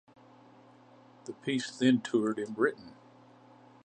[1.25, 2.95] The piece then toured in Britain.